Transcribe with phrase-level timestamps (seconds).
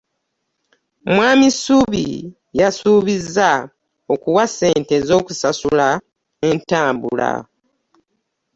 [1.13, 2.07] Mwami Ssuubi
[2.59, 3.49] yasuubiza
[4.13, 5.87] okuwa ssente z'okusasula
[6.49, 7.31] entambula.